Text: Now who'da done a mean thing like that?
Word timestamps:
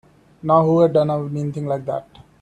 Now 0.41 0.65
who'da 0.65 0.91
done 0.91 1.11
a 1.11 1.19
mean 1.19 1.53
thing 1.53 1.67
like 1.67 1.85
that? 1.85 2.07